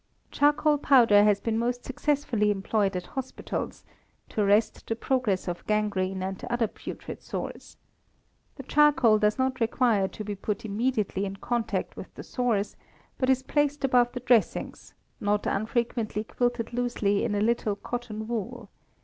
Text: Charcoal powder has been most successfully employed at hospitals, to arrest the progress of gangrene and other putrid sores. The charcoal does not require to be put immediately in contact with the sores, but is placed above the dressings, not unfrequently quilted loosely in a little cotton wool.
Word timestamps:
Charcoal 0.31 0.79
powder 0.79 1.23
has 1.23 1.39
been 1.39 1.59
most 1.59 1.85
successfully 1.85 2.49
employed 2.49 2.95
at 2.95 3.05
hospitals, 3.05 3.85
to 4.29 4.41
arrest 4.41 4.87
the 4.87 4.95
progress 4.95 5.47
of 5.47 5.67
gangrene 5.67 6.23
and 6.23 6.43
other 6.45 6.65
putrid 6.67 7.21
sores. 7.21 7.77
The 8.55 8.63
charcoal 8.63 9.19
does 9.19 9.37
not 9.37 9.59
require 9.59 10.07
to 10.07 10.23
be 10.23 10.33
put 10.33 10.65
immediately 10.65 11.23
in 11.23 11.35
contact 11.35 11.95
with 11.95 12.11
the 12.15 12.23
sores, 12.23 12.75
but 13.19 13.29
is 13.29 13.43
placed 13.43 13.83
above 13.85 14.11
the 14.13 14.21
dressings, 14.21 14.95
not 15.19 15.45
unfrequently 15.45 16.23
quilted 16.23 16.73
loosely 16.73 17.23
in 17.23 17.35
a 17.35 17.39
little 17.39 17.75
cotton 17.75 18.27
wool. 18.27 18.71